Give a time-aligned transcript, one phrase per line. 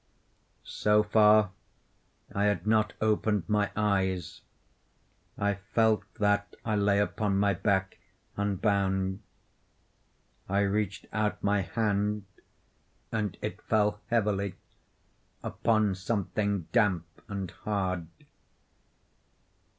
[0.63, 1.51] So far,
[2.33, 4.41] I had not opened my eyes.
[5.37, 7.99] I felt that I lay upon my back,
[8.35, 9.21] unbound.
[10.49, 12.23] I reached out my hand,
[13.11, 14.55] and it fell heavily
[15.43, 18.07] upon something damp and hard.